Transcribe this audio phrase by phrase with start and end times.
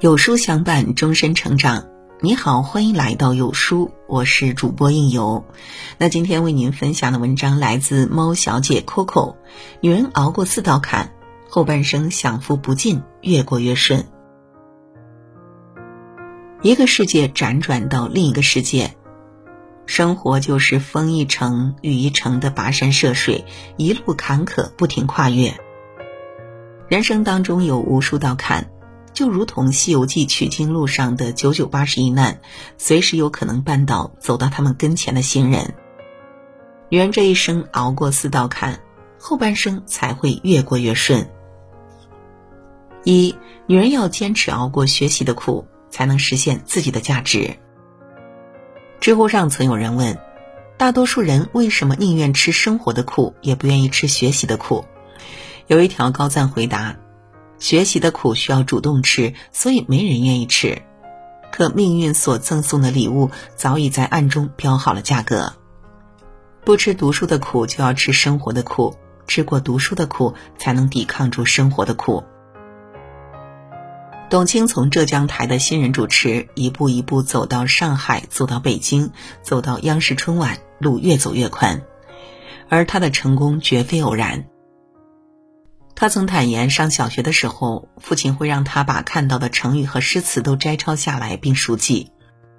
[0.00, 1.86] 有书相伴，终身成长。
[2.22, 5.44] 你好，欢迎来到有书，我是主播应由。
[5.98, 9.36] 那今天为您分享的文章来自猫小姐 Coco。
[9.82, 11.12] 女人熬过四道坎，
[11.50, 14.06] 后半生享福不尽，越过越顺。
[16.62, 18.96] 一个世界辗转到另一个世界，
[19.84, 23.44] 生活就是风一程雨一程的跋山涉水，
[23.76, 25.52] 一路坎坷不停跨越。
[26.88, 28.70] 人生当中有无数道坎。
[29.20, 32.40] 就如同《西游记》取经路上的九九八十一难，
[32.78, 35.74] 随时有可能绊倒走到他们跟前的行人。
[36.88, 38.80] 女人这一生熬过四道坎，
[39.18, 41.28] 后半生才会越过越顺。
[43.04, 47.58] 一，女人要坚持熬过学习的苦，才能实现自己的价值。
[49.00, 50.18] 知乎上曾有人问：
[50.78, 54.86] 大多数人为什么宁愿吃生活的苦，也不愿意吃学习的苦？
[55.66, 56.96] 有一条高赞回答。
[57.60, 60.82] 学习的苦需要主动吃，所以没人愿意吃。
[61.52, 65.52] 可命运所赠送的礼物早已在暗中标好了价格。
[66.64, 68.96] 不吃读书的苦，就要吃生活的苦。
[69.26, 72.24] 吃过读书的苦，才能抵抗住生活的苦。
[74.28, 79.10] 董卿从浙江台的新人主持，一步一步走到上海，走到北京，
[79.42, 81.82] 走到央视春晚，路越走越宽。
[82.68, 84.46] 而她的成功绝非偶然。
[86.00, 92.10] 他曾坦言，上小学的时候，父亲会让他把看到的成语和诗词都摘抄下来并熟记；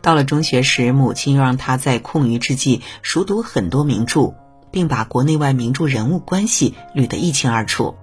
[0.00, 4.32] 到了中学时，母亲又让他在空余之际熟读很多名著，
[4.70, 7.94] 并把国内外名著人物关系捋得一清二楚。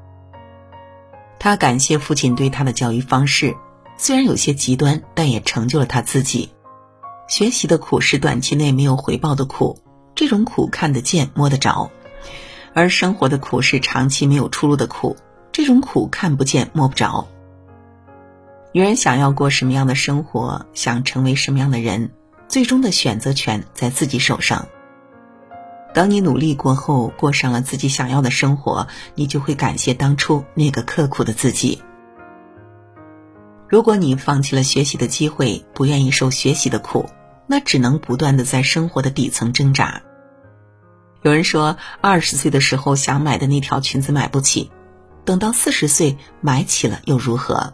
[1.40, 3.56] 他感谢父亲对他的教育方式，
[3.97, 6.52] 虽然有些极端，但也成就了他自己。
[7.28, 9.80] 学习的苦是短期内没有回报的苦，
[10.14, 11.90] 这种苦看得见、摸得着。
[12.73, 15.16] 而生活的苦是长期没有出路的苦，
[15.52, 17.27] 这种苦看不见摸不着。
[18.71, 22.09] 女人想要过什么样的生活，想成为什么样的人，
[22.47, 24.67] 最终的选择权在自己手上。
[25.94, 31.83] 等你努力过后，过上了自己想要的生活，你就会感谢当初那个刻苦的自己。
[33.69, 37.07] 如果你放弃了学习的机会，不愿意受学习的苦，
[37.45, 40.01] 那只能不断的在生活的底层挣扎。
[41.23, 44.69] 有人说，二十岁的时候想买的那条裙子买不起，
[45.23, 47.73] 等到四十岁买起了又如何？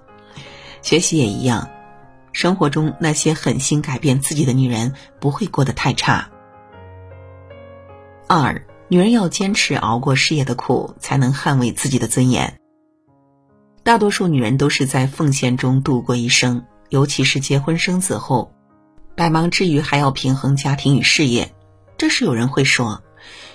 [0.83, 1.67] 学习也一样，
[2.31, 6.29] 生活中那些狠心改变自己的女人不会过得太差。
[8.27, 12.59] 二，女人要坚持熬过事业的苦，才能捍卫自己的尊严。
[13.81, 18.53] 大多数女人都是在奉献中度过一生，尤其是结婚生子后，
[19.15, 21.51] 百忙之余还要平衡家庭与事业。
[21.97, 23.01] 这时有人会说。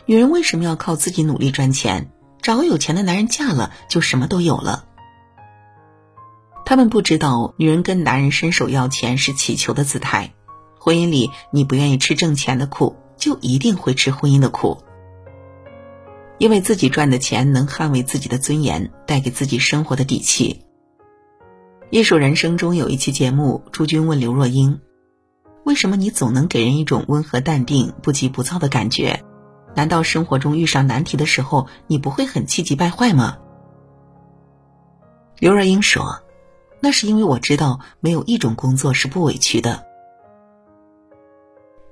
[0.07, 2.11] 女人为什么要靠自己努力赚钱？
[2.43, 4.87] 找个有钱的男人嫁了就什么都有了。
[6.67, 10.35] 他们不知道，女人跟男人伸手要钱是乞求的姿态。
[10.79, 14.83] 婚姻里，你不愿意吃挣钱的苦，就一定会吃婚姻的苦。
[16.37, 20.63] 因为自己赚的钱能捍卫自己的尊严，带给自己生活的底气。
[21.91, 24.81] 艺术人生中有一期节目，朱军问刘若英
[25.65, 29.23] ：“为什么你总能给人一种温和淡定、不急不躁的感觉？”
[29.75, 33.39] 难道生活中遇上难题的时候，你不会很气急败坏吗？
[35.39, 36.23] 刘若英说
[36.81, 39.85] ：“那是因为我知道没有一种工作是不委屈的。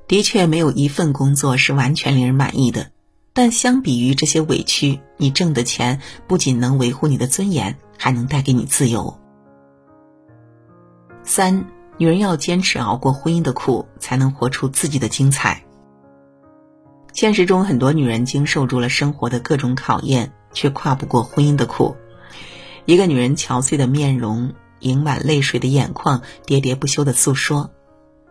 [0.06, 2.91] 的确，没有一份工作是完全令人满意的。
[3.34, 9.19] 但相比于这些委屈，你挣的钱不仅能维护你的尊严，还能带给你自由。”
[11.25, 11.65] 三，
[11.97, 15.65] 女人要坚持熬过婚姻的苦，才能活出自己的精彩。
[17.12, 21.94] 现实中，很多女人经受住了生活的各种考验，却跨不过婚姻的苦。
[22.86, 27.70] 一个女人憔悴的面容，盈满泪水的眼眶，喋喋不休的诉说：“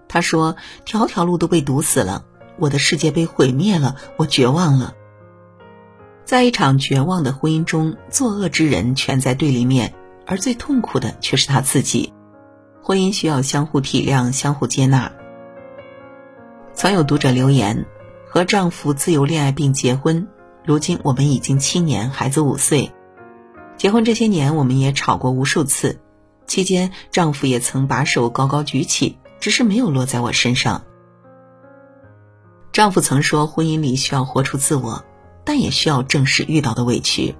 [0.09, 2.25] 她说，条条路都被堵死了，
[2.57, 4.95] 我的世界被毁灭了，我绝望了。
[6.25, 9.93] 在一场绝望的婚姻中，作恶之人全在对立面，
[10.25, 12.11] 而最痛苦的却是她自己。
[12.81, 15.11] 婚姻需要相互体谅，相互接纳。”
[16.73, 17.85] 曾有读者留言。
[18.33, 20.25] 和丈夫自由恋爱并结婚，
[20.63, 22.89] 如今我们已经七年，孩子五岁。
[23.75, 25.99] 结婚这些年，我们也吵过无数次，
[26.47, 30.81] 期间丈夫也曾把手高高举起，只是没有落在我身上。
[32.72, 35.03] 丈夫曾说，婚姻里需要活出自我，
[35.43, 37.35] 但也需要正视遇到的委屈。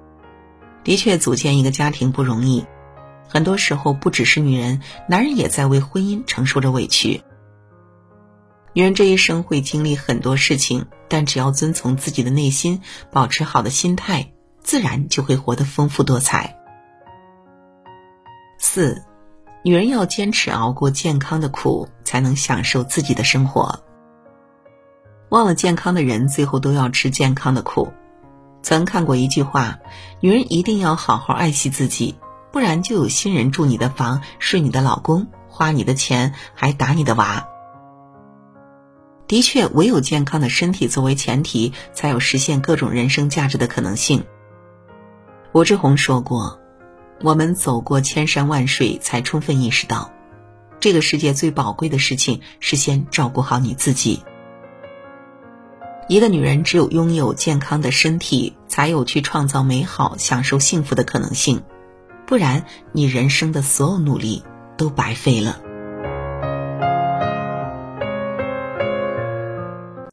[0.84, 2.66] 的确，组建一个家庭不容易，
[3.26, 7.22] 很多时候不只是女人，男人也在为婚姻承受着委屈。
[8.74, 12.80] 女人这一生会经历很多事情，但只要遵从自己的内心，
[13.10, 14.32] 保持好的心态，
[14.62, 16.56] 自然就会活得丰富多彩。
[18.58, 19.02] 四，
[19.62, 23.78] 女人要坚持熬过健康的苦，才能享受自己的生活。
[25.28, 27.92] 忘了健康的人，最后都要吃健康的苦。
[28.62, 29.78] 曾看过一句话：
[30.20, 32.16] 女人一定要好好爱惜自己，
[32.50, 37.46] 不然就有新人住你的房，睡你的老公，花你的钱，还打你的娃。
[39.32, 44.24] 的确，唯有健康的身体作为前提，才有实现各种人生价值的可能性。
[45.52, 46.60] 吴志红说过
[47.24, 50.12] ：“我们走过千山万水，才充分意识到，
[50.80, 54.22] 这个世界最宝贵的事情是先照顾好你自己。
[56.10, 61.62] 一个女人只有拥有健康的身体，才有去创造美好、享受幸福的可能性，
[62.26, 64.44] 不然你人生的所有努力
[64.76, 65.58] 都白费了。”